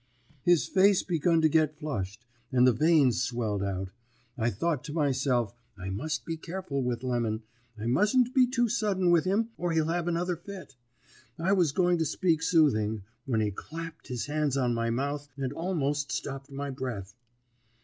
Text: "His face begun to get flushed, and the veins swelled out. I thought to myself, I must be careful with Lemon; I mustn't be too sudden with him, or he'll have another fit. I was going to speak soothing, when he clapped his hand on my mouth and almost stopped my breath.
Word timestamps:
"His 0.41 0.65
face 0.67 1.03
begun 1.03 1.41
to 1.41 1.47
get 1.47 1.77
flushed, 1.77 2.25
and 2.51 2.65
the 2.65 2.73
veins 2.73 3.21
swelled 3.21 3.61
out. 3.61 3.91
I 4.35 4.49
thought 4.49 4.83
to 4.85 4.93
myself, 4.93 5.53
I 5.77 5.91
must 5.91 6.25
be 6.25 6.37
careful 6.37 6.81
with 6.81 7.03
Lemon; 7.03 7.43
I 7.77 7.85
mustn't 7.85 8.33
be 8.33 8.47
too 8.47 8.67
sudden 8.67 9.11
with 9.11 9.25
him, 9.25 9.49
or 9.59 9.73
he'll 9.73 9.89
have 9.89 10.07
another 10.07 10.35
fit. 10.35 10.75
I 11.37 11.53
was 11.53 11.71
going 11.71 11.99
to 11.99 12.05
speak 12.05 12.41
soothing, 12.41 13.03
when 13.27 13.41
he 13.41 13.51
clapped 13.51 14.07
his 14.07 14.25
hand 14.25 14.57
on 14.57 14.73
my 14.73 14.89
mouth 14.89 15.29
and 15.37 15.53
almost 15.53 16.11
stopped 16.11 16.49
my 16.51 16.71
breath. 16.71 17.13